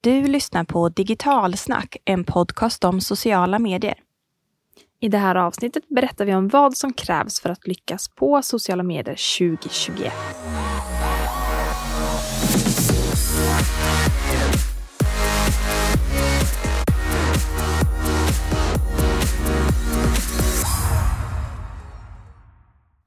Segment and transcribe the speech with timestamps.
[0.00, 3.94] Du lyssnar på Digitalsnack, en podcast om sociala medier.
[5.00, 8.82] I det här avsnittet berättar vi om vad som krävs för att lyckas på sociala
[8.82, 10.12] medier 2021.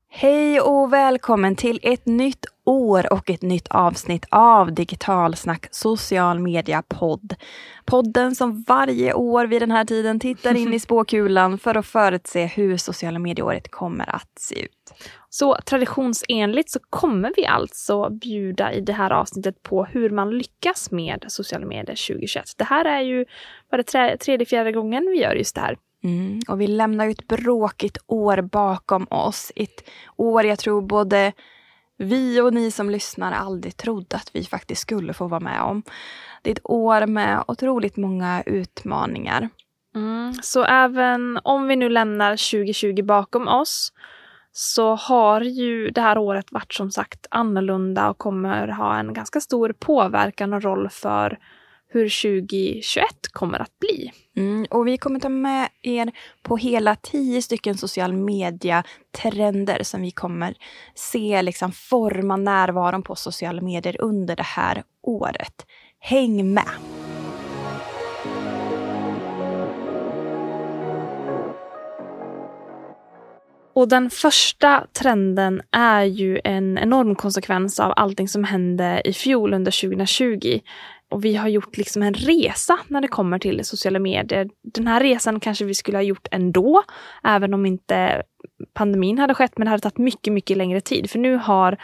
[0.10, 6.84] Hej och välkommen till ett nytt år och ett nytt avsnitt av Digitalsnack social media
[6.88, 7.36] podd.
[7.86, 12.46] Podden som varje år vid den här tiden tittar in i spåkulan för att förutse
[12.46, 14.94] hur sociala medieåret kommer att se ut.
[15.30, 20.92] Så traditionsenligt så kommer vi alltså bjuda i det här avsnittet på hur man lyckas
[20.92, 22.44] med sociala medier 2021.
[22.58, 23.26] Det här är ju
[23.72, 25.78] bara det tredje, fjärde gången vi gör just det här.
[26.04, 29.52] Mm, och vi lämnar ett bråkigt år bakom oss.
[29.56, 31.34] Ett år jag tror både
[32.02, 35.84] vi och ni som lyssnar aldrig trodde att vi faktiskt skulle få vara med om.
[36.42, 39.50] Det är ett år med otroligt många utmaningar.
[39.96, 43.94] Mm, så även om vi nu lämnar 2020 bakom oss
[44.52, 49.40] så har ju det här året varit som sagt annorlunda och kommer ha en ganska
[49.42, 51.38] stor påverkan och roll för
[51.94, 54.12] hur 2021 kommer att bli.
[54.38, 56.12] Mm, och vi kommer ta med er
[56.42, 60.54] på hela tio stycken social media-trender som vi kommer
[60.96, 65.66] se liksom forma närvaron på sociala medier under det här året.
[66.00, 66.70] Häng med!
[73.74, 79.54] Och den första trenden är ju en enorm konsekvens av allting som hände i fjol
[79.54, 80.60] under 2020.
[81.12, 84.50] Och vi har gjort liksom en resa när det kommer till sociala medier.
[84.62, 86.84] Den här resan kanske vi skulle ha gjort ändå,
[87.24, 88.24] även om inte
[88.74, 91.10] pandemin hade skett, men det hade tagit mycket, mycket längre tid.
[91.10, 91.78] För nu har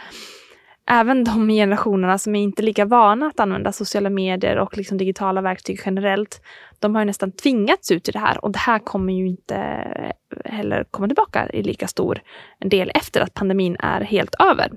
[0.90, 5.40] även de generationerna som är inte lika vana att använda sociala medier och liksom digitala
[5.40, 6.40] verktyg generellt,
[6.78, 9.84] de har nästan tvingats ut i det här och det här kommer ju inte
[10.44, 12.20] heller komma tillbaka i lika stor
[12.58, 14.70] del efter att pandemin är helt över.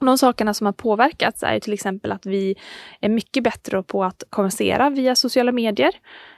[0.00, 2.56] De sakerna som har påverkats är till exempel att vi
[3.00, 5.92] är mycket bättre på att kommunicera via sociala medier.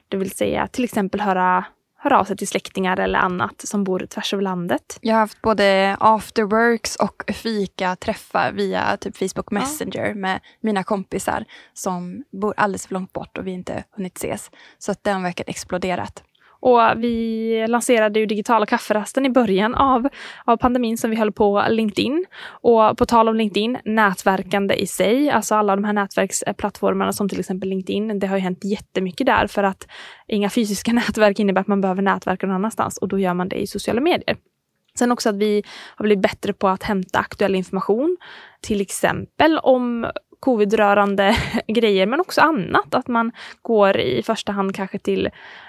[0.08, 1.64] Det vill säga till exempel höra
[1.98, 4.98] höra av sig till släktingar eller annat som bor tvärs över landet.
[5.00, 10.14] Jag har haft både afterworks och fika träffar via typ Facebook Messenger ja.
[10.14, 14.50] med mina kompisar som bor alldeles för långt bort och vi inte hunnit ses.
[14.78, 16.22] Så att den verkar exploderat.
[16.60, 20.08] Och vi lanserade ju digitala kafferasten i början av,
[20.44, 22.24] av pandemin som vi höll på LinkedIn.
[22.48, 27.40] Och på tal om LinkedIn, nätverkande i sig, alltså alla de här nätverksplattformarna som till
[27.40, 29.86] exempel LinkedIn, det har ju hänt jättemycket där för att
[30.26, 33.56] inga fysiska nätverk innebär att man behöver nätverka någon annanstans och då gör man det
[33.56, 34.36] i sociala medier.
[34.98, 35.62] Sen också att vi
[35.96, 38.16] har blivit bättre på att hämta aktuell information.
[38.60, 40.06] Till exempel om
[40.46, 41.36] covid-rörande
[41.66, 42.94] grejer, men också annat.
[42.94, 45.28] Att man går i första hand kanske till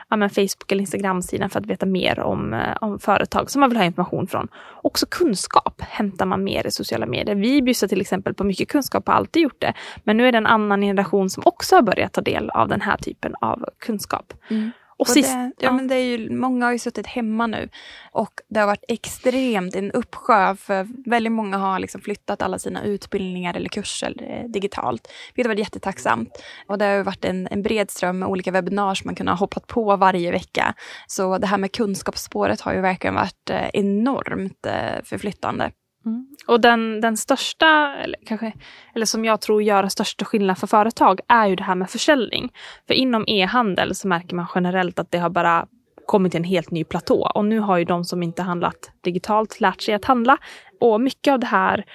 [0.10, 3.70] ja, men Facebook eller Instagram-sidan för att veta mer om, eh, om företag som man
[3.70, 4.48] vill ha information från.
[4.84, 7.36] Också kunskap hämtar man mer i sociala medier.
[7.36, 9.74] Vi bjussar till exempel på mycket kunskap, och har alltid gjort det.
[10.04, 12.82] Men nu är det en annan generation som också har börjat ta del av den
[12.82, 14.34] här typen av kunskap.
[14.50, 14.72] Mm.
[15.00, 17.70] Och, sist, det, ja, ja, Men det är ju, många har ju suttit hemma nu
[18.12, 22.84] och det har varit extremt en uppsjö för väldigt många har liksom flyttat alla sina
[22.84, 25.08] utbildningar eller kurser eh, digitalt.
[25.36, 26.44] Vilket har varit jättetacksamt.
[26.68, 29.44] Och det har varit en, en bred ström med olika webbinar som man kunnat ha
[29.44, 30.74] hoppat på varje vecka.
[31.08, 35.72] Så det här med kunskapsspåret har ju verkligen varit eh, enormt eh, förflyttande.
[36.08, 36.28] Mm.
[36.48, 38.54] Och den, den största, eller, kanske,
[38.96, 42.52] eller som jag tror gör största skillnad för företag, är ju det här med försäljning.
[42.88, 45.68] För inom e-handel så märker man generellt att det har bara
[46.06, 47.32] kommit till en helt ny platå.
[47.36, 50.38] Och nu har ju de som inte handlat digitalt lärt sig att handla.
[50.82, 51.86] Och mycket av det här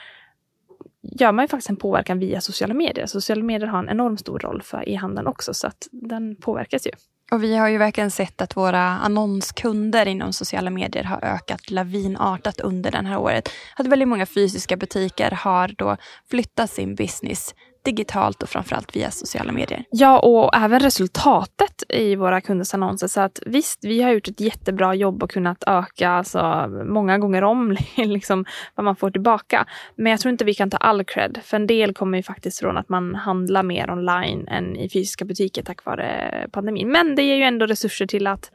[1.02, 3.06] gör man ju faktiskt en påverkan via sociala medier.
[3.06, 6.90] Sociala medier har en enormt stor roll för e-handeln också, så att den påverkas ju.
[7.32, 12.60] Och vi har ju verkligen sett att våra annonskunder inom sociala medier har ökat lavinartat
[12.60, 13.48] under det här året.
[13.76, 15.96] Att väldigt många fysiska butiker har då
[16.30, 19.84] flyttat sin business digitalt och framförallt via sociala medier.
[19.90, 23.08] Ja, och även resultatet i våra kunders annonser.
[23.08, 27.44] Så att visst, vi har gjort ett jättebra jobb och kunnat öka alltså, många gånger
[27.44, 29.66] om liksom, vad man får tillbaka.
[29.96, 32.60] Men jag tror inte vi kan ta all cred, för en del kommer ju faktiskt
[32.60, 36.88] från att man handlar mer online än i fysiska butiker tack vare pandemin.
[36.88, 38.50] Men det ger ju ändå resurser till att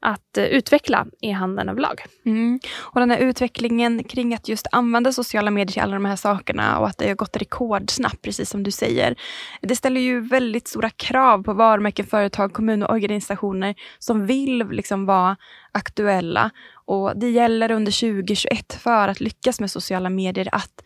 [0.00, 2.04] att eh, utveckla e-handeln överlag.
[2.24, 2.60] Mm.
[2.78, 6.78] Och den här utvecklingen kring att just använda sociala medier till alla de här sakerna
[6.78, 9.16] och att det har gått rekordsnabbt, precis som du säger.
[9.62, 15.06] Det ställer ju väldigt stora krav på varumärken, företag, kommuner och organisationer som vill liksom
[15.06, 15.36] vara
[15.72, 16.50] aktuella.
[16.86, 20.82] Och det gäller under 2021 för att lyckas med sociala medier att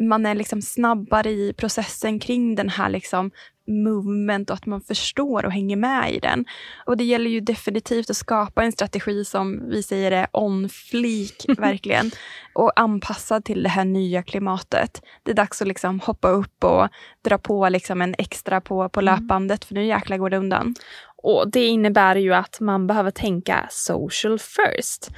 [0.00, 3.30] man är liksom snabbare i processen kring den här liksom
[3.66, 6.44] movement och att man förstår och hänger med i den.
[6.86, 11.44] Och det gäller ju definitivt att skapa en strategi som vi säger är on fleek
[11.58, 12.10] verkligen
[12.52, 15.02] och anpassad till det här nya klimatet.
[15.22, 16.88] Det är dags att liksom hoppa upp och
[17.24, 19.14] dra på liksom en extra på, på mm.
[19.14, 20.74] löpbandet för nu jäklar går det undan.
[21.16, 25.10] Och Det innebär ju att man behöver tänka social first.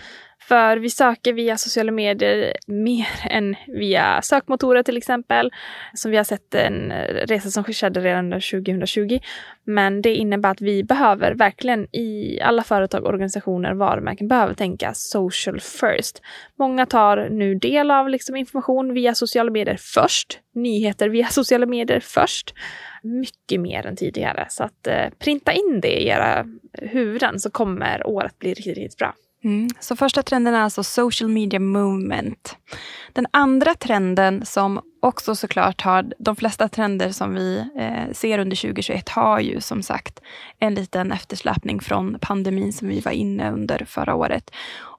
[0.48, 5.50] För vi söker via sociala medier mer än via sökmotorer till exempel.
[5.94, 9.18] Som vi har sett en resa som skedde redan under 2020.
[9.64, 15.60] Men det innebär att vi behöver verkligen i alla företag, organisationer, varumärken behöver tänka social
[15.60, 16.22] first.
[16.58, 20.40] Många tar nu del av liksom information via sociala medier först.
[20.54, 22.54] Nyheter via sociala medier först.
[23.02, 24.46] Mycket mer än tidigare.
[24.48, 28.98] Så att eh, printa in det i era huvuden så kommer året bli riktigt, riktigt
[28.98, 29.14] bra.
[29.44, 29.68] Mm.
[29.80, 32.56] Så första trenden är alltså social media movement.
[33.12, 38.56] Den andra trenden som också såklart har, de flesta trender som vi eh, ser under
[38.56, 40.20] 2021 har ju som sagt
[40.58, 44.50] en liten eftersläpning från pandemin som vi var inne under förra året.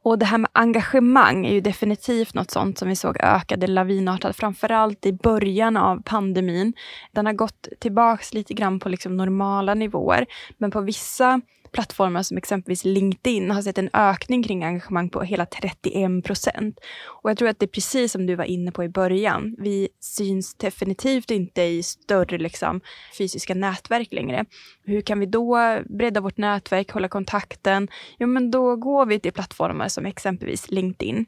[0.08, 4.36] Och det här med engagemang är ju definitivt något sånt som vi såg ökade lavinartat,
[4.36, 6.74] framförallt i början av pandemin.
[7.12, 10.26] Den har gått tillbaks lite grann på liksom normala nivåer,
[10.58, 11.42] men på vissa
[11.72, 16.80] plattformar som exempelvis LinkedIn har sett en ökning kring engagemang på hela 31 procent.
[17.06, 19.56] Och jag tror att det är precis som du var inne på i början.
[19.60, 22.82] Vi syns definitivt inte i större liksom,
[23.18, 24.46] fysiska nätverk längre.
[24.84, 27.88] Hur kan vi då bredda vårt nätverk, hålla kontakten?
[28.20, 31.26] Jo, men då går vi till plattformar som exempelvis LinkedIn.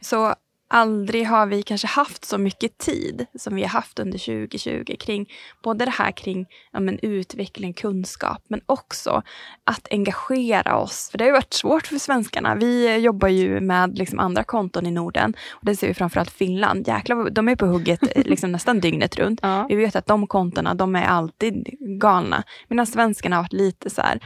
[0.00, 0.34] Så
[0.72, 5.28] aldrig har vi kanske haft så mycket tid som vi har haft under 2020 kring
[5.62, 9.22] både det här kring ja, men, utveckling, kunskap, men också
[9.64, 11.08] att engagera oss.
[11.10, 12.54] För det har ju varit svårt för svenskarna.
[12.54, 16.88] Vi jobbar ju med liksom, andra konton i Norden och det ser vi framförallt Finland.
[16.88, 19.40] Jäklar, de är på hugget liksom, nästan dygnet runt.
[19.42, 19.66] Ja.
[19.68, 21.68] Vi vet att de kontona, de är alltid
[22.00, 22.42] galna.
[22.68, 24.20] Medan svenskarna har varit lite så här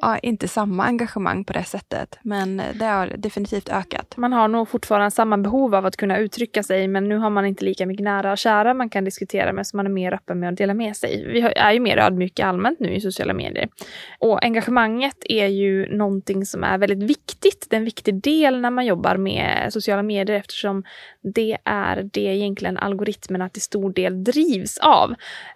[0.00, 4.16] ja, inte samma engagemang på det sättet, men det har definitivt ökat.
[4.16, 7.46] Man har nog fortfarande samma behov av att kunna uttrycka sig, men nu har man
[7.46, 10.40] inte lika mycket nära och kära man kan diskutera med, så man är mer öppen
[10.40, 11.26] med att dela med sig.
[11.26, 13.68] Vi är ju mer ödmjuka allmänt nu i sociala medier.
[14.18, 17.66] Och engagemanget är ju någonting som är väldigt viktigt.
[17.70, 20.84] Det är en viktig del när man jobbar med sociala medier eftersom
[21.34, 25.14] det är det egentligen algoritmerna till stor del drivs av.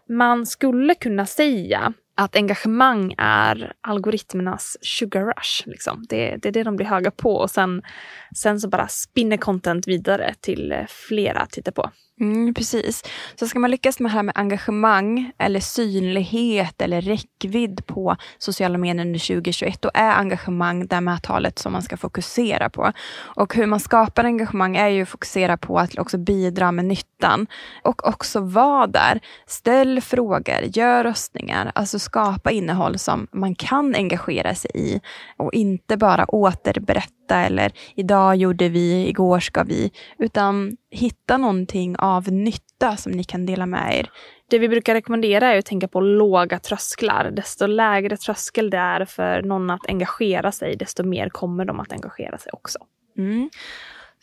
[0.08, 5.68] Man skulle kunna säga att engagemang är algoritmernas sugar rush.
[5.68, 6.06] Liksom.
[6.08, 7.82] Det, det är det de blir höga på och sen,
[8.36, 11.90] sen så bara spinner content vidare till eh, flera att titta på.
[12.20, 13.02] Mm, precis.
[13.34, 18.78] Så ska man lyckas med det här med engagemang eller synlighet eller räckvidd på sociala
[18.78, 22.92] medier under 2021, då är engagemang det mättalet som man ska fokusera på.
[23.16, 27.46] Och hur man skapar engagemang är ju att fokusera på att också bidra med nyttan
[27.82, 29.20] och också vara där.
[29.46, 35.00] Ställ frågor, gör röstningar, alltså skapa innehåll som man kan engagera sig i
[35.36, 42.32] och inte bara återberätta eller idag gjorde vi, igår ska vi, utan hitta någonting av
[42.32, 44.10] nytta som ni kan dela med er.
[44.50, 47.30] Det vi brukar rekommendera är att tänka på låga trösklar.
[47.30, 51.92] Desto lägre tröskel det är för någon att engagera sig, desto mer kommer de att
[51.92, 52.78] engagera sig också.
[53.18, 53.50] Mm.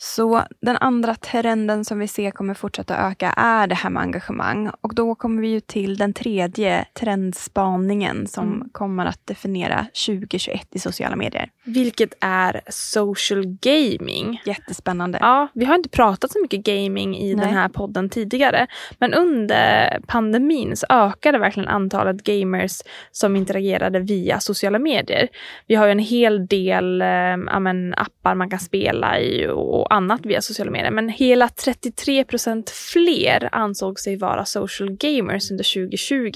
[0.04, 4.72] Så den andra trenden som vi ser kommer fortsätta öka är det här med engagemang.
[4.82, 8.70] Och då kommer vi ju till den tredje trendspaningen som mm.
[8.72, 11.50] kommer att definiera 2021 i sociala medier.
[11.64, 14.42] Vilket är social gaming.
[14.46, 15.18] Jättespännande.
[15.22, 17.46] Ja, vi har inte pratat så mycket gaming i Nej.
[17.46, 18.68] den här podden tidigare.
[19.00, 25.28] Men under pandemin så ökade verkligen antalet gamers som interagerade via sociala medier.
[25.68, 27.08] Vi har ju en hel del äh,
[27.98, 30.92] appar man kan spela i och annat via sociala medier.
[30.92, 36.32] Men hela 33 procent fler ansåg sig vara social gamers under 2020.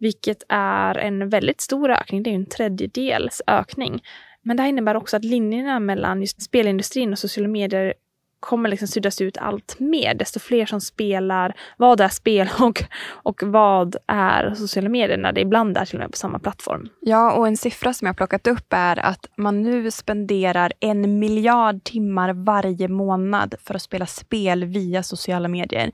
[0.00, 2.22] Vilket är en väldigt stor ökning.
[2.22, 4.00] Det är en tredjedels ökning.
[4.42, 7.94] Men det här innebär också att linjerna mellan just spelindustrin och sociala medier
[8.40, 10.14] kommer liksom suddas ut allt mer.
[10.14, 11.56] Desto fler som spelar.
[11.76, 16.00] Vad är spel och, och vad är sociala medier när det ibland är till och
[16.00, 16.88] med på samma plattform?
[17.00, 21.84] Ja, och en siffra som jag plockat upp är att man nu spenderar en miljard
[21.84, 25.92] timmar varje månad för att spela spel via sociala medier.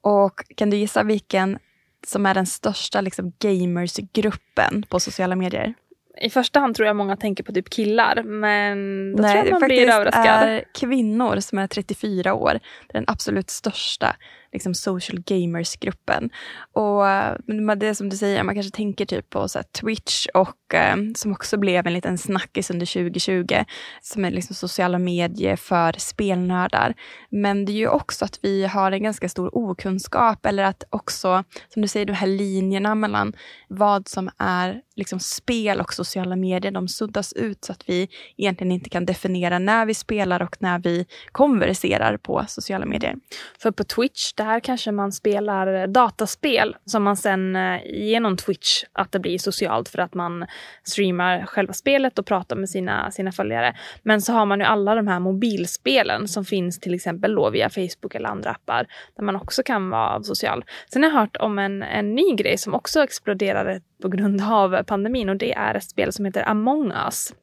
[0.00, 1.58] Och kan du gissa vilken
[2.06, 5.74] som är den största liksom, gamersgruppen på sociala medier?
[6.20, 8.76] I första hand tror jag många tänker på typ killar, men
[9.16, 10.48] då Nej, tror jag man blir överraskad.
[10.48, 12.50] är kvinnor som är 34 år.
[12.86, 14.16] Det är den absolut största
[14.52, 16.30] liksom social gamers-gruppen.
[16.72, 17.36] Och eh,
[17.76, 21.58] det som du säger, man kanske tänker typ på så Twitch och eh, som också
[21.58, 23.64] blev en liten snackis under 2020,
[24.00, 26.94] som är liksom sociala medier för spelnördar.
[27.30, 31.44] Men det är ju också att vi har en ganska stor okunskap eller att också,
[31.68, 33.32] som du säger, de här linjerna mellan
[33.68, 38.72] vad som är liksom spel och sociala medier, de suddas ut så att vi egentligen
[38.72, 43.16] inte kan definiera när vi spelar och när vi konverserar på sociala medier.
[43.58, 49.12] För på Twitch, där kanske man spelar dataspel som man sen eh, genom Twitch, att
[49.12, 50.46] det blir socialt för att man
[50.84, 53.76] streamar själva spelet och pratar med sina, sina följare.
[54.02, 57.70] Men så har man ju alla de här mobilspelen som finns till exempel då via
[57.70, 60.64] Facebook eller andra appar där man också kan vara social.
[60.92, 64.82] Sen har jag hört om en, en ny grej som också exploderade på grund av
[64.82, 67.34] pandemin och det är ett spel som heter Among us.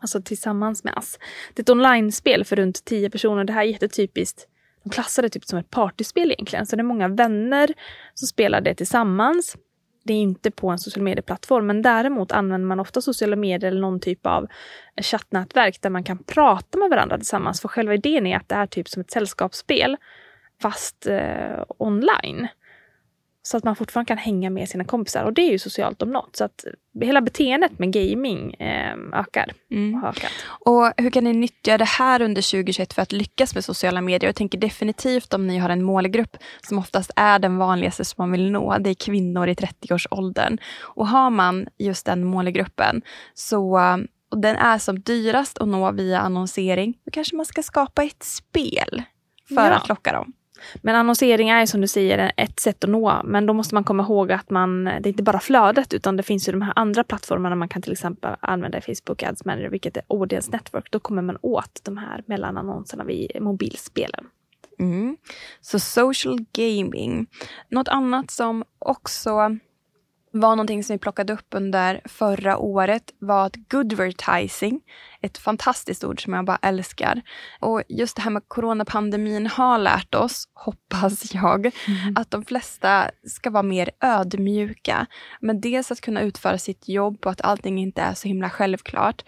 [0.00, 1.18] Alltså tillsammans med oss.
[1.54, 3.44] Det är ett online-spel för runt tio personer.
[3.44, 4.48] Det här är jättetypiskt.
[4.86, 6.66] De klassar det typ som ett partyspel egentligen.
[6.66, 7.74] Så det är många vänner
[8.14, 9.56] som spelar det tillsammans.
[10.04, 13.80] Det är inte på en social medieplattform, men däremot använder man ofta sociala medier eller
[13.80, 14.46] någon typ av
[15.02, 17.60] chattnätverk där man kan prata med varandra tillsammans.
[17.60, 19.96] För själva idén är att det är typ som ett sällskapsspel,
[20.62, 22.48] fast eh, online.
[23.46, 26.10] Så att man fortfarande kan hänga med sina kompisar och det är ju socialt om
[26.10, 26.36] något.
[26.36, 26.64] Så att
[27.00, 29.52] hela beteendet med gaming eh, ökar.
[29.70, 30.04] Mm.
[30.04, 30.16] Och,
[30.60, 34.28] och hur kan ni nyttja det här under 2021 för att lyckas med sociala medier?
[34.28, 36.36] Jag tänker definitivt om ni har en målgrupp
[36.68, 38.78] som oftast är den vanligaste som man vill nå.
[38.78, 40.58] Det är kvinnor i 30-årsåldern.
[40.82, 43.02] Och har man just den målgruppen
[43.34, 43.80] så
[44.30, 48.22] och den är som dyrast att nå via annonsering, då kanske man ska skapa ett
[48.22, 49.02] spel
[49.48, 49.76] för ja.
[49.76, 50.32] att locka dem.
[50.82, 54.02] Men annonsering är som du säger ett sätt att nå, men då måste man komma
[54.02, 57.04] ihåg att man, det är inte bara flödet utan det finns ju de här andra
[57.04, 60.90] plattformarna man kan till exempel använda i Facebook Ads Manager, vilket är Audience Network.
[60.90, 64.26] Då kommer man åt de här mellanannonserna vid mobilspelen.
[64.78, 65.16] Mm.
[65.60, 67.26] Så social gaming.
[67.68, 69.58] Något annat som också
[70.40, 74.80] var någonting som vi plockade upp under förra året var att goodvertising,
[75.22, 77.22] ett fantastiskt ord som jag bara älskar.
[77.60, 82.14] Och just det här med coronapandemin har lärt oss, hoppas jag, mm.
[82.16, 85.06] att de flesta ska vara mer ödmjuka.
[85.40, 89.22] Men dels att kunna utföra sitt jobb och att allting inte är så himla självklart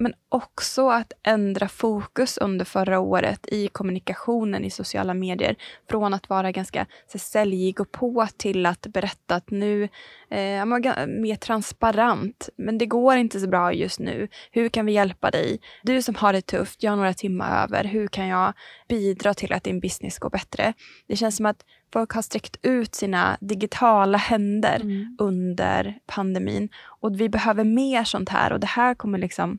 [0.00, 5.56] men också att ändra fokus under förra året i kommunikationen i sociala medier.
[5.90, 9.82] Från att vara ganska så, säljig och på till att berätta att nu
[10.30, 10.64] eh,
[11.06, 12.48] mer transparent.
[12.56, 14.28] Men det går inte så bra just nu.
[14.50, 15.60] Hur kan vi hjälpa dig?
[15.82, 17.84] Du som har det tufft, jag har några timmar över.
[17.84, 18.52] Hur kan jag
[18.88, 20.72] bidra till att din business går bättre?
[21.06, 25.16] Det känns som att folk har sträckt ut sina digitala händer mm.
[25.18, 26.68] under pandemin.
[27.00, 29.58] Och vi behöver mer sånt här och det här kommer liksom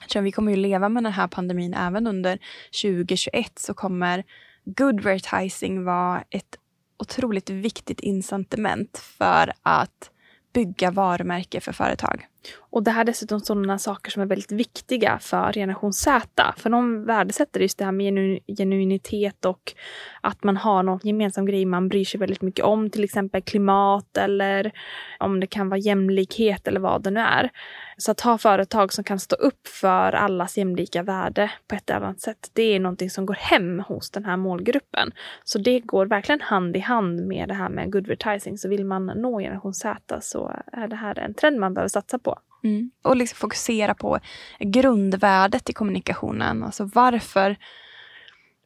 [0.00, 2.38] Eftersom vi kommer ju leva med den här pandemin även under
[2.82, 4.24] 2021 så kommer
[4.64, 6.56] goodvertising vara ett
[6.98, 10.10] otroligt viktigt incitament för att
[10.52, 12.26] bygga varumärke för företag.
[12.58, 16.54] Och det här är dessutom sådana saker som är väldigt viktiga för generation Z.
[16.56, 19.74] För de värdesätter just det här med genuinitet och
[20.20, 24.16] att man har någon gemensam grej man bryr sig väldigt mycket om, till exempel klimat
[24.16, 24.72] eller
[25.18, 27.50] om det kan vara jämlikhet eller vad det nu är.
[27.96, 32.06] Så att ha företag som kan stå upp för allas jämlika värde på ett eller
[32.06, 35.12] annat sätt, det är någonting som går hem hos den här målgruppen.
[35.44, 38.58] Så det går verkligen hand i hand med det här med goodvertising.
[38.58, 42.18] Så vill man nå generation Z så är det här en trend man behöver satsa
[42.18, 42.29] på.
[42.64, 42.90] Mm.
[43.02, 44.18] Och liksom fokusera på
[44.58, 46.62] grundvärdet i kommunikationen.
[46.62, 47.56] Alltså varför,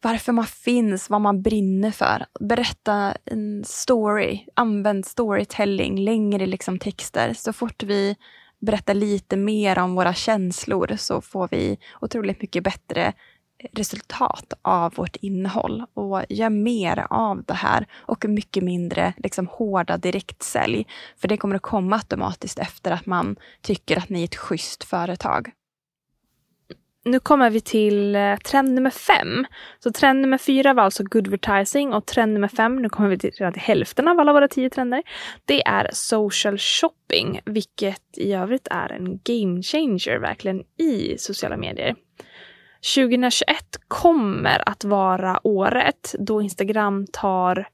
[0.01, 2.27] varför man finns, vad man brinner för.
[2.41, 7.33] Berätta en story, använd storytelling, längre liksom texter.
[7.35, 8.17] Så fort vi
[8.61, 13.13] berättar lite mer om våra känslor så får vi otroligt mycket bättre
[13.73, 19.97] resultat av vårt innehåll och gör mer av det här och mycket mindre liksom, hårda
[19.97, 20.87] direktsälj.
[21.17, 24.85] För det kommer att komma automatiskt efter att man tycker att ni är ett schysst
[24.85, 25.51] företag.
[27.07, 29.47] Nu kommer vi till eh, trend nummer fem.
[29.79, 33.31] Så trend nummer fyra var alltså goodvertising och trend nummer fem, nu kommer vi till,
[33.39, 35.03] redan till hälften av alla våra tio trender,
[35.45, 41.95] det är social shopping, vilket i övrigt är en game changer verkligen i sociala medier.
[42.85, 43.47] 2021
[43.89, 47.69] kommer att vara året då Instagram tar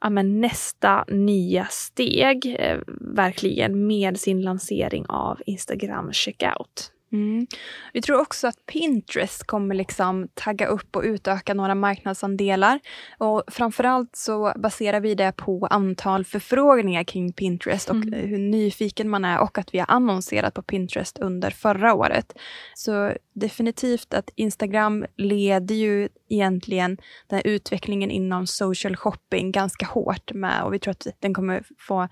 [0.00, 6.92] ja, men nästa nya steg, eh, verkligen, med sin lansering av Instagram checkout.
[7.12, 7.46] Mm.
[7.92, 12.80] Vi tror också att Pinterest kommer liksom tagga upp och utöka några marknadsandelar.
[13.18, 18.28] Och framförallt så baserar vi det på antal förfrågningar kring Pinterest och mm.
[18.28, 22.32] hur nyfiken man är och att vi har annonserat på Pinterest under förra året.
[22.74, 26.98] Så definitivt att Instagram leder ju egentligen
[27.28, 31.62] den här utvecklingen inom social shopping ganska hårt med och vi tror att den kommer
[31.78, 32.08] få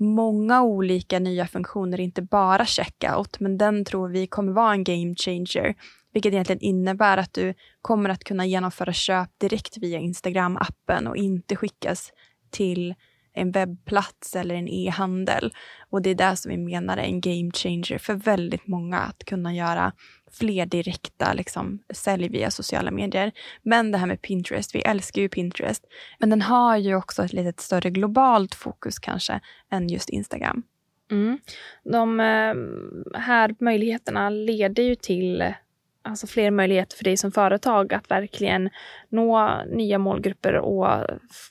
[0.00, 5.14] många olika nya funktioner, inte bara checkout, men den tror vi kommer vara en game
[5.14, 5.74] changer.
[6.12, 11.56] Vilket egentligen innebär att du kommer att kunna genomföra köp direkt via Instagram-appen och inte
[11.56, 12.12] skickas
[12.50, 12.94] till
[13.34, 15.52] en webbplats eller en e-handel.
[15.90, 19.24] Och det är det som vi menar är en game changer för väldigt många att
[19.24, 19.92] kunna göra
[20.32, 23.32] fler direkta liksom, sälj via sociala medier.
[23.62, 25.84] Men det här med Pinterest, vi älskar ju Pinterest.
[26.18, 30.62] Men den har ju också ett lite större globalt fokus kanske än just Instagram.
[31.10, 31.38] Mm.
[31.84, 35.54] De eh, här möjligheterna leder ju till
[36.02, 38.70] alltså fler möjligheter för dig som företag att verkligen
[39.08, 40.86] nå nya målgrupper och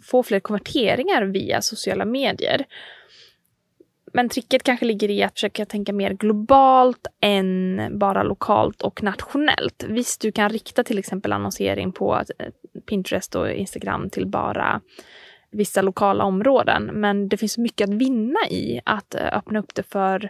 [0.03, 2.65] få fler konverteringar via sociala medier.
[4.13, 9.85] Men tricket kanske ligger i att försöka tänka mer globalt än bara lokalt och nationellt.
[9.87, 14.81] Visst, du kan rikta till exempel annonsering på eh, Pinterest och Instagram till bara
[15.51, 16.85] vissa lokala områden.
[16.93, 20.29] Men det finns mycket att vinna i att eh, öppna upp det för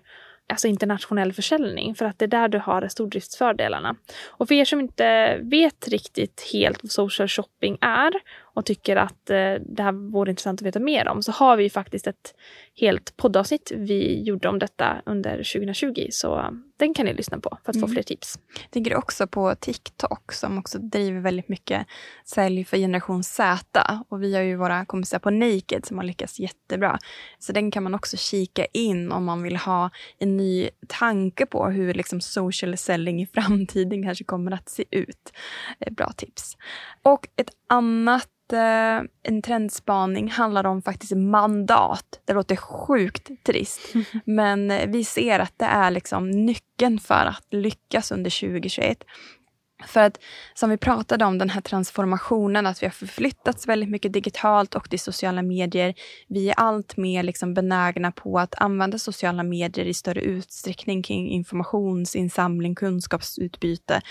[0.49, 3.95] alltså internationell försäljning för att det är där du har stordriftsfördelarna.
[4.27, 8.11] Och för er som inte vet riktigt helt vad social shopping är
[8.59, 11.69] och tycker att eh, det här vore intressant att veta mer om så har vi
[11.69, 12.33] faktiskt ett
[12.75, 16.07] helt poddavsnitt vi gjorde om detta under 2020.
[16.11, 17.87] Så den kan ni lyssna på för att mm.
[17.87, 18.39] få fler tips.
[18.61, 21.87] Jag tänker också på TikTok som också driver väldigt mycket
[22.25, 24.03] sälj för generation Z.
[24.09, 26.99] Och vi har ju våra kompisar på Naked som har lyckats jättebra.
[27.39, 31.69] Så den kan man också kika in om man vill ha en ny tanke på
[31.69, 35.33] hur liksom social selling i framtiden kanske kommer att se ut.
[35.91, 36.57] Bra tips.
[37.03, 42.21] Och ett annat eh, en trendspaning handlar om faktiskt mandat.
[42.25, 43.79] Det låter sjukt trist.
[44.25, 49.03] Men eh, vi ser att det är liksom nyckeln för att lyckas under 2021.
[49.87, 50.19] För att
[50.53, 54.89] som vi pratade om den här transformationen, att vi har förflyttats väldigt mycket digitalt och
[54.89, 55.93] till sociala medier.
[56.27, 61.29] Vi är allt mer liksom benägna på att använda sociala medier i större utsträckning kring
[61.29, 64.01] informationsinsamling, kunskapsutbyte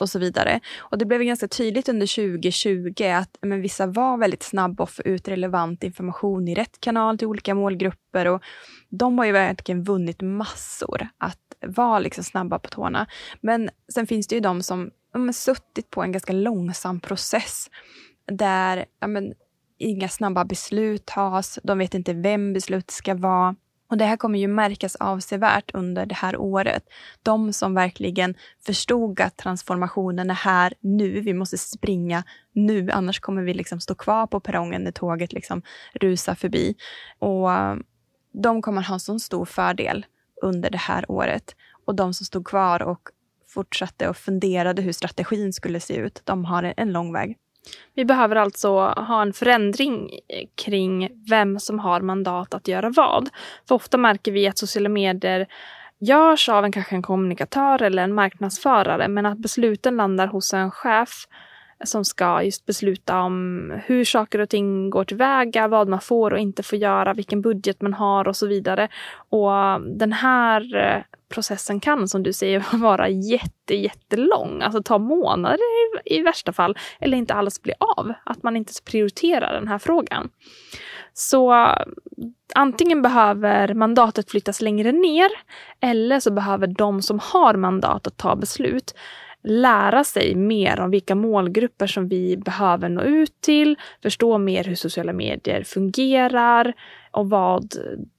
[0.00, 0.60] och så vidare.
[0.78, 2.06] Och det blev ganska tydligt under
[2.38, 7.18] 2020 att men, vissa var väldigt snabba att få ut relevant information i rätt kanal
[7.18, 8.42] till olika målgrupper och
[8.88, 13.06] de har ju verkligen vunnit massor att vara liksom snabba på tårna.
[13.40, 14.90] Men sen finns det ju de som
[15.26, 17.70] har suttit på en ganska långsam process
[18.26, 19.34] där ja, men,
[19.78, 23.56] inga snabba beslut tas, de vet inte vem beslutet ska vara.
[23.90, 26.82] Och Det här kommer ju märkas avsevärt under det här året.
[27.22, 28.34] De som verkligen
[28.66, 33.94] förstod att transformationen är här nu, vi måste springa nu, annars kommer vi liksom stå
[33.94, 35.62] kvar på perrongen när tåget liksom
[35.94, 36.74] rusar förbi.
[37.18, 37.48] Och
[38.42, 40.06] De kommer ha en sån stor fördel
[40.42, 41.56] under det här året.
[41.84, 43.08] Och de som stod kvar och
[43.48, 47.36] fortsatte och funderade hur strategin skulle se ut, de har en lång väg.
[47.94, 50.10] Vi behöver alltså ha en förändring
[50.64, 53.28] kring vem som har mandat att göra vad.
[53.68, 55.46] För ofta märker vi att sociala medier
[56.00, 60.70] görs av en kanske en kommunikatör eller en marknadsförare men att besluten landar hos en
[60.70, 61.26] chef
[61.84, 66.38] som ska just besluta om hur saker och ting går tillväga, vad man får och
[66.38, 68.88] inte får göra, vilken budget man har och så vidare.
[69.28, 74.62] Och den här eh, processen kan, som du säger, vara jätte, jättelång.
[74.62, 75.58] Alltså ta månader
[76.04, 78.12] i, i värsta fall, eller inte alls bli av.
[78.24, 80.30] Att man inte prioriterar den här frågan.
[81.12, 81.68] Så
[82.54, 85.30] antingen behöver mandatet flyttas längre ner
[85.80, 88.94] eller så behöver de som har mandat att ta beslut
[89.48, 94.74] lära sig mer om vilka målgrupper som vi behöver nå ut till, förstå mer hur
[94.74, 96.72] sociala medier fungerar
[97.10, 97.74] och vad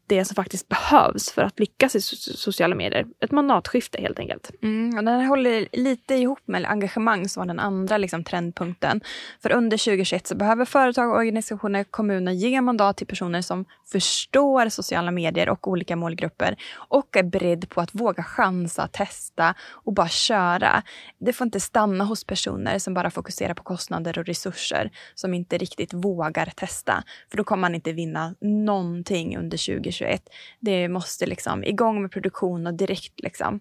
[0.10, 3.06] det som faktiskt behövs för att lyckas i sociala medier.
[3.20, 4.52] Ett mandatskifte helt enkelt.
[4.62, 9.02] Mm, och den håller lite ihop med engagemang som var den andra liksom, trendpunkten.
[9.42, 15.12] För under 2021 så behöver företag, organisationer, kommuner ge mandat till personer som förstår sociala
[15.12, 20.84] medier och olika målgrupper och är beredd på att våga chansa, testa och bara köra.
[21.20, 25.58] Det får inte stanna hos personer som bara fokuserar på kostnader och resurser som inte
[25.58, 27.04] riktigt vågar testa.
[27.30, 30.30] För då kommer man inte vinna någonting under 2021 2021.
[30.60, 33.60] Det måste liksom igång med produktion och direkt liksom.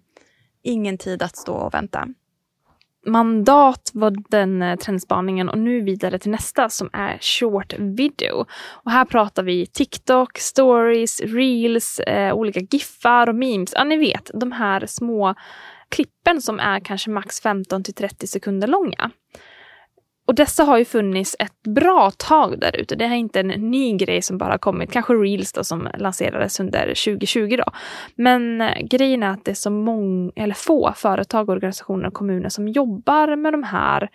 [0.63, 2.07] Ingen tid att stå och vänta.
[3.05, 8.45] Mandat var den eh, trendspaningen och nu vidare till nästa som är short video.
[8.83, 13.71] Och här pratar vi TikTok, stories, reels, eh, olika giffar och memes.
[13.73, 15.35] Ja, ni vet de här små
[15.89, 19.11] klippen som är kanske max 15 till 30 sekunder långa.
[20.29, 22.95] Och dessa har ju funnits ett bra tag där ute.
[22.95, 24.91] Det är inte en ny grej som bara kommit.
[24.91, 27.71] Kanske Reels då som lanserades under 2020 då.
[28.15, 32.49] Men eh, grejen är att det är så många, eller få företag, organisationer och kommuner
[32.49, 34.09] som jobbar med de här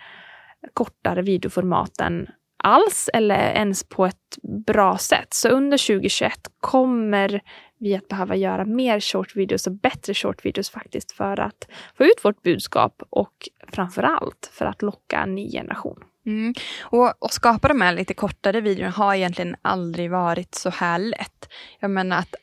[0.74, 2.26] kortare videoformaten
[2.64, 5.34] alls eller ens på ett bra sätt.
[5.34, 7.40] Så under 2021 kommer
[7.78, 12.04] vi att behöva göra mer short videos och bättre short videos faktiskt för att få
[12.04, 16.04] ut vårt budskap och framför allt för att locka en ny generation.
[16.26, 16.54] Mm.
[16.80, 21.48] Och, och skapa de här lite kortare videorna har egentligen aldrig varit så här lätt.
[21.80, 22.34] Jag menar att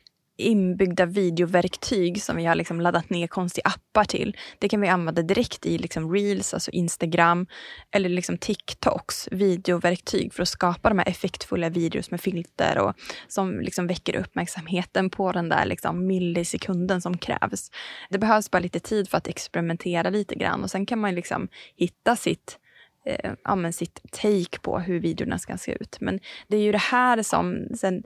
[0.42, 4.36] inbyggda videoverktyg som vi har liksom laddat ner konstiga appar till.
[4.58, 7.46] Det kan vi använda direkt i liksom Reels, alltså Instagram
[7.90, 12.94] eller liksom TikToks videoverktyg för att skapa de här effektfulla videos med filter och
[13.28, 17.70] som liksom väcker uppmärksamheten på den där liksom millisekunden som krävs.
[18.10, 21.48] Det behövs bara lite tid för att experimentera lite grann och sen kan man liksom
[21.76, 22.58] hitta sitt
[23.06, 25.96] eh, ja, sitt take på hur videorna ska se ut.
[26.00, 28.02] Men det är ju det här som sen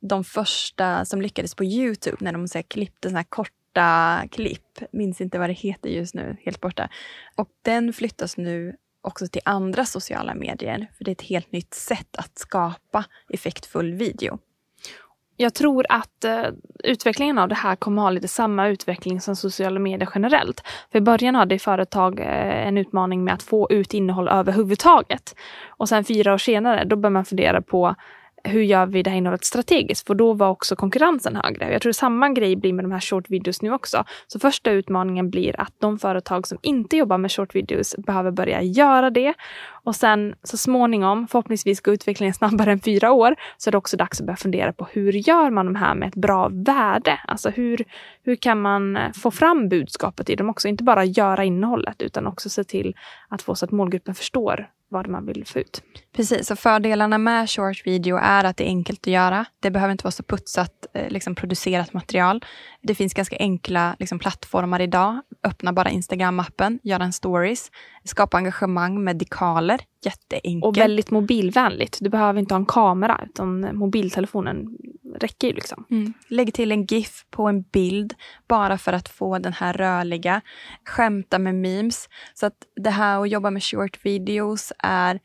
[0.00, 4.78] de första som lyckades på Youtube när de så här, klippte såna här korta klipp.
[4.92, 6.88] Minns inte vad det heter just nu, helt borta.
[7.34, 10.90] Och den flyttas nu också till andra sociala medier.
[10.98, 14.38] För det är ett helt nytt sätt att skapa effektfull video.
[15.36, 16.44] Jag tror att eh,
[16.84, 20.62] utvecklingen av det här kommer ha lite samma utveckling som sociala medier generellt.
[20.92, 25.34] För i början hade företag eh, en utmaning med att få ut innehåll överhuvudtaget.
[25.68, 27.94] Och sen fyra år senare, då bör man fundera på
[28.44, 30.06] hur gör vi det här innehållet strategiskt?
[30.06, 31.72] För då var också konkurrensen högre.
[31.72, 34.04] Jag tror samma grej blir med de här short videos nu också.
[34.26, 38.62] Så första utmaningen blir att de företag som inte jobbar med short videos behöver börja
[38.62, 39.34] göra det.
[39.84, 43.96] Och sen så småningom, förhoppningsvis går utvecklingen snabbare än fyra år, så är det också
[43.96, 47.20] dags att börja fundera på hur gör man de här med ett bra värde?
[47.28, 47.84] Alltså hur,
[48.22, 50.68] hur kan man få fram budskapet i dem också?
[50.68, 52.96] Inte bara göra innehållet utan också se till
[53.28, 55.82] att få så att målgruppen förstår vad man vill få ut.
[56.12, 59.44] Precis, och fördelarna med short video är att det är enkelt att göra.
[59.60, 62.44] Det behöver inte vara så putsat eh, liksom, producerat material.
[62.82, 65.20] Det finns ganska enkla liksom, plattformar idag.
[65.44, 67.70] Öppna bara Instagram-appen, göra en stories,
[68.04, 69.80] skapa engagemang med dekaler.
[70.04, 70.64] Jätteenkelt.
[70.64, 71.98] Och väldigt mobilvänligt.
[72.00, 74.76] Du behöver inte ha en kamera, utan mobiltelefonen
[75.14, 75.54] räcker ju.
[75.54, 75.84] Liksom.
[75.90, 76.12] Mm.
[76.28, 78.14] Lägg till en GIF på en bild
[78.48, 80.40] bara för att få den här rörliga.
[80.84, 82.08] Skämta med memes.
[82.34, 85.20] Så att det här att jobba med short videos är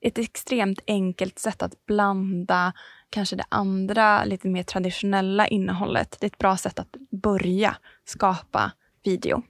[0.00, 2.72] ett extremt enkelt sätt att blanda
[3.10, 6.16] kanske det andra, lite mer traditionella innehållet.
[6.20, 8.72] Det är ett bra sätt att börja skapa
[9.04, 9.42] video.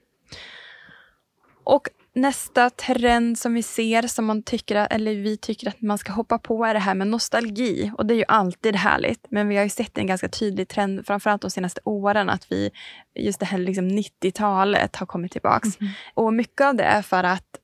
[1.63, 6.11] Och nästa trend som vi ser, som man tycker, eller vi tycker att man ska
[6.11, 7.91] hoppa på, är det här med nostalgi.
[7.97, 9.25] Och det är ju alltid härligt.
[9.29, 12.71] Men vi har ju sett en ganska tydlig trend, framförallt de senaste åren, att vi,
[13.15, 15.79] just det här liksom 90-talet har kommit tillbaks.
[15.79, 15.93] Mm.
[16.13, 17.60] Och mycket av det är för att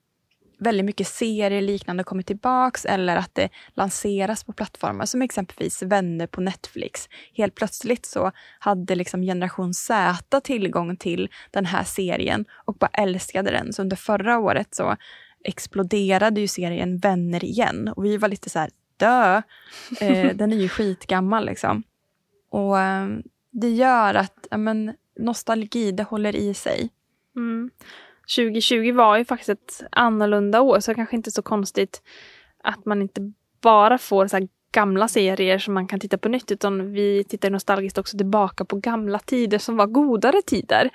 [0.60, 6.28] väldigt mycket serier liknande kommer tillbaks eller att det lanseras på plattformar som exempelvis Vänner
[6.28, 7.10] på Netflix.
[7.34, 13.52] Helt plötsligt så hade liksom generation Z tillgång till den här serien och bara älskade
[13.52, 13.74] den.
[13.74, 14.96] Så under förra året så
[15.44, 19.42] exploderade ju serien Vänner igen och vi var lite så här, dö!
[20.02, 21.84] Eh, den är ju skitgammal liksom.
[22.50, 23.08] Och eh,
[23.52, 26.90] det gör att ja, men, nostalgi, det håller i sig.
[27.36, 27.72] Mm.
[28.36, 32.02] 2020 var ju faktiskt ett annorlunda år så det kanske inte är så konstigt
[32.64, 36.92] att man inte bara får så gamla serier som man kan titta på nytt utan
[36.92, 40.90] vi tittar nostalgiskt också tillbaka på gamla tider som var godare tider.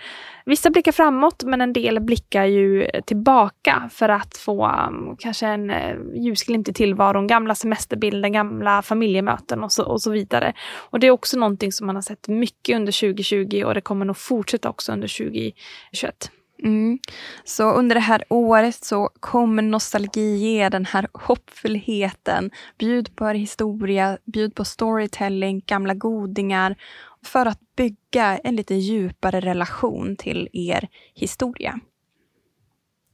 [0.46, 5.70] Vissa blickar framåt men en del blickar ju tillbaka för att få um, kanske en
[5.70, 10.52] uh, ljusglimt i tillvaron, gamla semesterbilder, gamla familjemöten och så, och så vidare.
[10.90, 14.04] Och det är också någonting som man har sett mycket under 2020 och det kommer
[14.04, 16.30] nog fortsätta också under 2021.
[16.64, 16.98] Mm.
[17.44, 22.50] Så under det här året så kommer nostalgi ge den här hoppfullheten.
[22.78, 26.76] Bjud på er historia, bjud på storytelling, gamla godingar
[27.24, 31.80] för att bygga en lite djupare relation till er historia.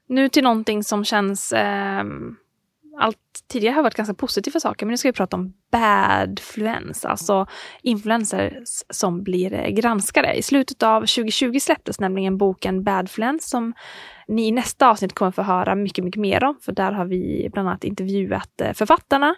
[0.09, 2.05] Nu till någonting som känns eh,
[2.99, 7.47] allt tidigare har varit ganska positiva saker, men nu ska vi prata om badfluens, alltså
[7.83, 10.35] influencers som blir eh, granskade.
[10.35, 13.75] I slutet av 2020 släpptes nämligen boken Badfluens som
[14.29, 17.49] ni i nästa avsnitt kommer få höra mycket, mycket mer om, för där har vi
[17.53, 19.35] bland annat intervjuat eh, författarna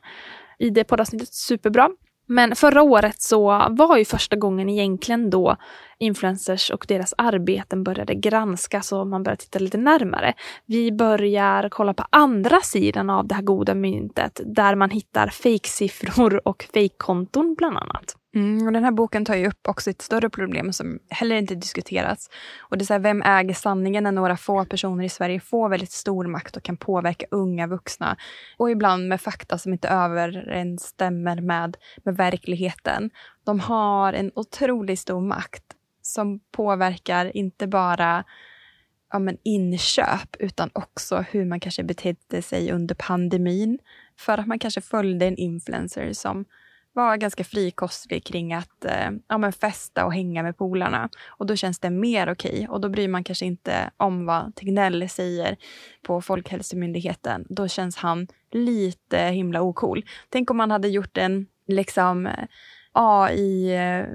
[0.58, 1.34] i det poddavsnittet.
[1.34, 1.90] Superbra.
[2.32, 5.56] Men förra året så var ju första gången egentligen då
[5.98, 10.34] influencers och deras arbeten började granskas och man började titta lite närmare.
[10.66, 16.48] Vi börjar kolla på andra sidan av det här goda myntet där man hittar fejksiffror
[16.48, 18.16] och fejkkonton bland annat.
[18.34, 21.54] Mm, och den här boken tar ju upp också ett större problem som heller inte
[21.54, 22.30] diskuterats.
[22.60, 25.68] Och det är så här, vem äger sanningen när några få personer i Sverige får
[25.68, 28.16] väldigt stor makt och kan påverka unga vuxna
[28.56, 33.10] och ibland med fakta som inte överensstämmer med, med verkligheten.
[33.44, 35.64] De har en otroligt stor makt
[36.02, 38.24] som påverkar inte bara
[39.12, 43.78] ja, men inköp utan också hur man kanske betedde sig under pandemin.
[44.18, 46.44] För att man kanske följde en influencer som
[46.92, 51.08] var ganska frikostig kring att eh, ja, men festa och hänga med polarna.
[51.26, 52.52] Och då känns det mer okej.
[52.52, 52.66] Okay.
[52.66, 55.56] Och då bryr man kanske inte om vad Tegnell säger
[56.02, 57.46] på Folkhälsomyndigheten.
[57.48, 60.04] Då känns han lite himla ocool.
[60.28, 62.44] Tänk om man hade gjort en liksom eh,
[62.92, 64.06] AI eh,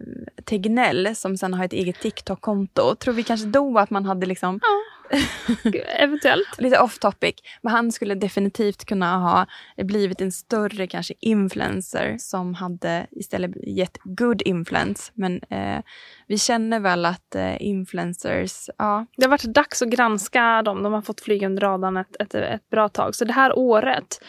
[0.46, 2.96] Tegnell som sen har ett eget TikTok-konto.
[2.96, 4.96] Tror vi kanske då att man hade liksom ja.
[6.00, 6.58] Eventuellt.
[6.58, 7.36] Lite off topic.
[7.62, 9.46] Men han skulle definitivt kunna ha
[9.78, 15.12] blivit en större kanske influencer som hade istället gett good influence.
[15.14, 15.82] Men eh,
[16.28, 19.06] vi känner väl att eh, influencers, ja.
[19.18, 20.84] Det har varit dags att granska dem.
[20.84, 23.16] De har fått flyga under radarn ett, ett, ett bra tag.
[23.16, 24.24] Så det här året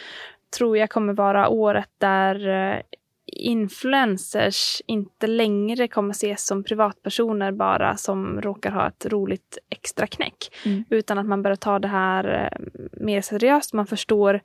[0.58, 2.80] tror jag kommer vara året där eh,
[3.26, 10.54] influencers inte längre kommer ses som privatpersoner bara som råkar ha ett roligt extra knäck.
[10.64, 10.84] Mm.
[10.90, 12.66] Utan att man börjar ta det här eh,
[13.00, 13.72] mer seriöst.
[13.72, 14.40] Man förstår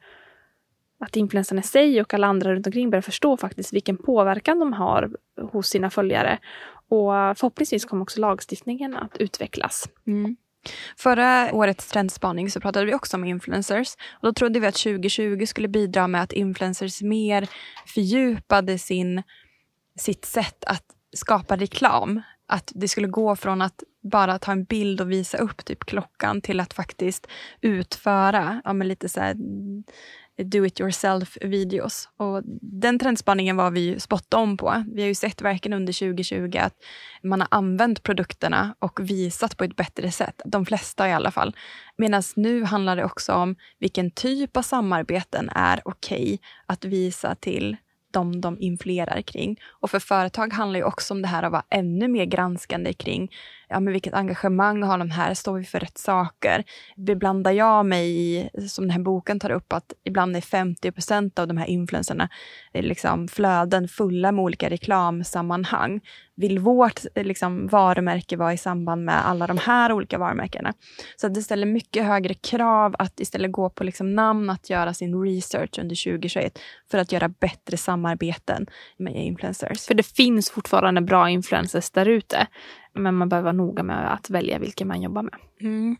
[1.00, 4.74] att influencerna i sig och alla andra runt omkring börjar förstå faktiskt vilken påverkan de
[4.74, 6.40] har hos sina följare.
[6.88, 9.90] Och förhoppningsvis kommer också lagstiftningen att utvecklas.
[10.08, 10.36] Mm.
[10.98, 13.96] Förra årets trendspaning så pratade vi också om influencers.
[14.12, 17.50] Och då trodde vi att 2020 skulle bidra med att influencers mer
[17.86, 19.24] fördjupade sin,
[20.00, 22.22] sitt sätt att skapa reklam.
[22.48, 26.42] Att det skulle gå från att bara ta en bild och visa upp typ klockan
[26.42, 27.28] till att faktiskt
[27.62, 29.36] utföra ja, men lite så här,
[30.38, 32.10] do it yourself videos.
[32.18, 34.84] Och den trendspaningen var vi spot on på.
[34.94, 36.76] Vi har ju sett verkligen under 2020 att
[37.24, 40.42] man har använt produkterna och visat på ett bättre sätt.
[40.46, 41.56] De flesta i alla fall.
[41.98, 47.36] Medan nu handlar det också om vilken typ av samarbeten är okej okay att visa
[47.36, 47.78] till
[48.12, 49.60] de de influerar kring.
[49.70, 53.32] Och för företag handlar det också om det här att vara ännu mer granskande kring
[53.72, 55.34] ja, men vilket engagemang har de här?
[55.34, 56.64] Står vi för rätt saker?
[56.96, 61.40] Beblandar jag mig i, som den här boken tar upp, att ibland är 50 procent
[61.40, 62.30] av de här influencerna
[62.74, 66.02] eh, liksom flöden fulla med olika reklamsammanhang.
[66.36, 70.74] Vill vårt eh, liksom, varumärke vara i samband med alla de här olika varumärkena?
[71.16, 75.24] Så det ställer mycket högre krav att istället gå på liksom, namn, att göra sin
[75.24, 76.60] research under 2021
[76.92, 79.86] för att göra bättre samarbeten med influencers.
[79.86, 82.48] För det finns fortfarande bra influencers där ute.
[82.94, 85.36] Men man behöver vara noga med att välja vilken man jobbar med.
[85.62, 85.98] Mm.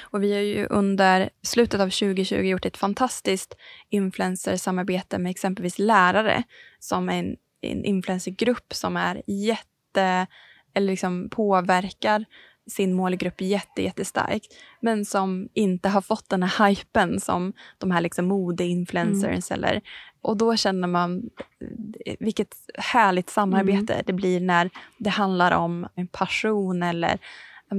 [0.00, 3.56] Och vi har ju under slutet av 2020 gjort ett fantastiskt
[3.88, 6.42] influencersamarbete med exempelvis lärare
[6.78, 10.26] som är en, en influencergrupp som är jätte,
[10.74, 12.24] eller liksom påverkar
[12.70, 14.46] sin målgrupp jätte, jättestarkt.
[14.80, 19.64] Men som inte har fått den här hypen som de här liksom modeinfluencers mm.
[19.64, 19.80] eller
[20.22, 21.30] och då känner man
[22.18, 24.04] vilket härligt samarbete mm.
[24.06, 27.18] det blir när det handlar om en passion eller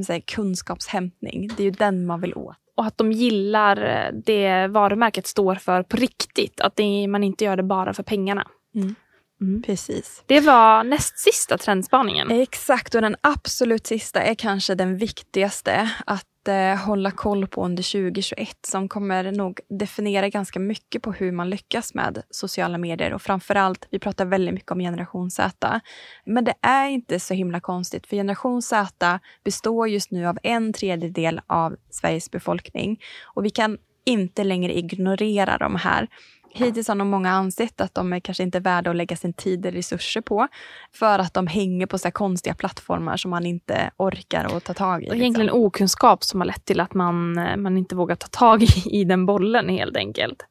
[0.05, 1.49] säga, kunskapshämtning.
[1.57, 2.55] Det är ju den man vill åt.
[2.75, 6.61] Och att de gillar det varumärket står för på riktigt.
[6.61, 8.47] Att det, man inte gör det bara för pengarna.
[8.75, 8.95] Mm.
[9.43, 9.61] Mm.
[9.61, 10.23] Precis.
[10.25, 12.31] Det var näst sista trendspaningen.
[12.31, 15.89] Exakt, och den absolut sista är kanske den viktigaste.
[16.05, 21.31] Att eh, hålla koll på under 2021 som kommer nog definiera ganska mycket på hur
[21.31, 25.81] man lyckas med sociala medier och framförallt, vi pratar väldigt mycket om generation Z.
[26.25, 30.73] Men det är inte så himla konstigt för generation Z består just nu av en
[30.73, 36.07] tredjedel av Sveriges befolkning och vi kan inte längre ignorera de här.
[36.53, 39.33] Hittills har nog många ansett att de är kanske inte är värda att lägga sin
[39.33, 40.47] tid och resurser på.
[40.91, 45.01] För att de hänger på så konstiga plattformar som man inte orkar att ta tag
[45.01, 45.03] i.
[45.03, 45.21] Liksom.
[45.21, 49.03] Egentligen okunskap som har lett till att man, man inte vågar ta tag i, i
[49.03, 50.45] den bollen helt enkelt.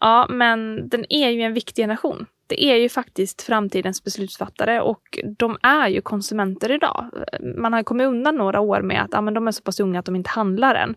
[0.00, 2.26] Ja, men den är ju en viktig generation.
[2.46, 7.10] Det är ju faktiskt framtidens beslutsfattare och de är ju konsumenter idag.
[7.56, 9.98] Man har kommit undan några år med att ja, men de är så pass unga
[9.98, 10.94] att de inte handlar än.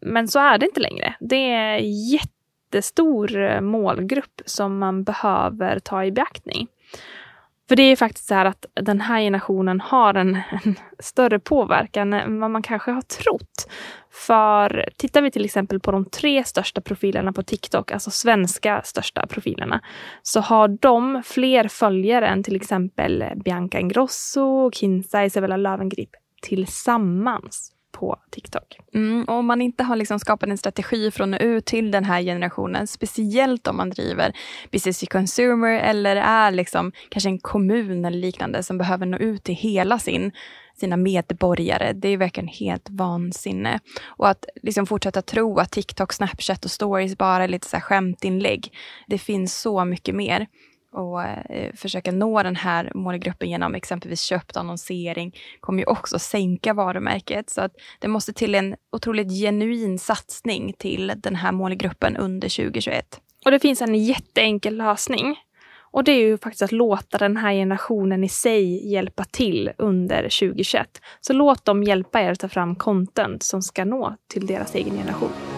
[0.00, 1.14] Men så är det inte längre.
[1.20, 1.78] Det är
[2.12, 2.37] jätte
[2.68, 6.68] jättestor eh, målgrupp som man behöver ta i beaktning.
[7.68, 12.12] För det är faktiskt så här att den här generationen har en, en, större påverkan
[12.12, 13.70] än vad man kanske har trott.
[14.10, 19.26] För tittar vi till exempel på de tre största profilerna på TikTok, alltså svenska största
[19.26, 19.80] profilerna,
[20.22, 26.10] så har de fler följare än till exempel Bianca Ingrosso, Kinsey, Isabella Löwengrip
[26.42, 28.78] tillsammans på TikTok.
[28.94, 31.90] Mm, och om man inte har liksom skapat en strategi för att nå ut till
[31.90, 34.32] den här generationen, speciellt om man driver
[34.72, 39.44] business to consumer eller är liksom kanske en kommun eller liknande som behöver nå ut
[39.44, 40.32] till hela sin
[40.78, 41.92] sina medborgare.
[41.92, 43.80] Det är verkligen helt vansinne.
[44.06, 47.80] Och att liksom fortsätta tro att TikTok, Snapchat och stories bara är lite så här
[47.80, 48.72] skämtinlägg.
[49.06, 50.46] Det finns så mycket mer
[50.92, 56.74] och eh, försöka nå den här målgruppen genom exempelvis köpt annonsering kommer ju också sänka
[56.74, 57.50] varumärket.
[57.50, 63.20] Så att det måste till en otroligt genuin satsning till den här målgruppen under 2021.
[63.44, 65.36] Och det finns en jätteenkel lösning.
[65.90, 70.22] Och det är ju faktiskt att låta den här generationen i sig hjälpa till under
[70.22, 71.00] 2021.
[71.20, 74.96] Så låt dem hjälpa er att ta fram content som ska nå till deras egen
[74.96, 75.57] generation.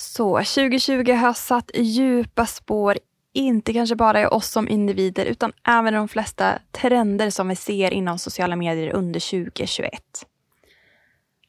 [0.00, 2.98] Så 2020 har satt djupa spår,
[3.32, 7.90] inte kanske bara i oss som individer utan även de flesta trender som vi ser
[7.90, 10.02] inom sociala medier under 2021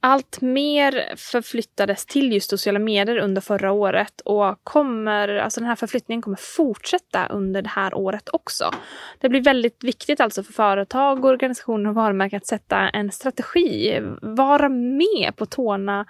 [0.03, 5.75] allt mer förflyttades till just sociala medier under förra året och kommer, alltså den här
[5.75, 8.71] förflyttningen kommer fortsätta under det här året också.
[9.19, 14.69] Det blir väldigt viktigt alltså för företag, organisationer och varumärken att sätta en strategi, vara
[14.69, 16.05] med på tårna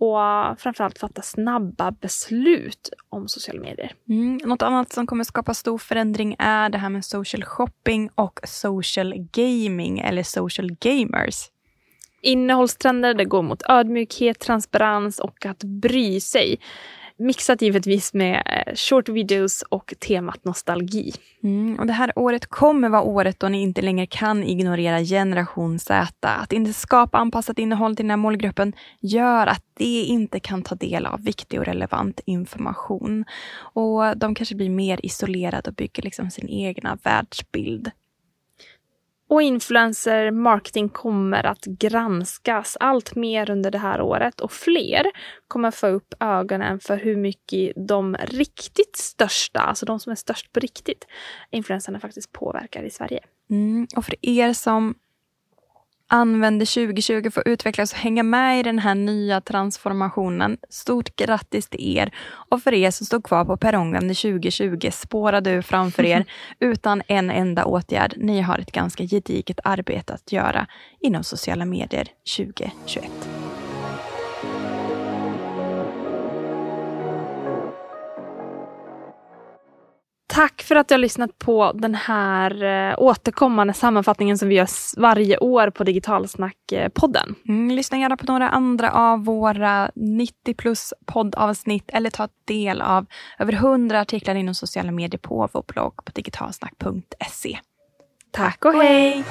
[0.00, 3.92] och framförallt fatta snabba beslut om sociala medier.
[4.08, 4.36] Mm.
[4.44, 9.14] Något annat som kommer skapa stor förändring är det här med social shopping och social
[9.32, 11.50] gaming eller social gamers.
[12.22, 16.58] Innehållstrender det går mot ödmjukhet, transparens och att bry sig.
[17.18, 21.12] Mixat givetvis med eh, short videos och temat nostalgi.
[21.42, 25.78] Mm, och det här året kommer vara året då ni inte längre kan ignorera generation
[25.78, 26.04] Z.
[26.20, 30.74] Att inte skapa anpassat innehåll till den här målgruppen gör att de inte kan ta
[30.74, 33.24] del av viktig och relevant information.
[33.56, 37.90] Och de kanske blir mer isolerade och bygger liksom sin egna världsbild.
[39.28, 45.04] Och influencer marketing kommer att granskas allt mer under det här året och fler
[45.48, 50.52] kommer få upp ögonen för hur mycket de riktigt största, alltså de som är störst
[50.52, 51.06] på riktigt,
[51.50, 53.20] influencerna faktiskt påverkar i Sverige.
[53.50, 54.94] Mm, och för er som
[56.14, 60.56] använder 2020 för att utvecklas och hänga med i den här nya transformationen.
[60.68, 62.14] Stort grattis till er!
[62.48, 66.24] Och för er som stod kvar på perrongen 2020 spårade ur framför er
[66.60, 68.14] utan en enda åtgärd.
[68.16, 70.66] Ni har ett ganska gediget arbete att göra
[71.00, 73.33] inom sociala medier 2021.
[80.34, 84.68] Tack för att du har lyssnat på den här eh, återkommande sammanfattningen som vi gör
[85.00, 87.34] varje år på Digitalsnack-podden.
[87.48, 93.06] Mm, lyssna gärna på några andra av våra 90 plus poddavsnitt eller ta del av
[93.38, 97.58] över 100 artiklar inom sociala medier på vår blogg på digitalsnack.se.
[98.30, 99.24] Tack och hej!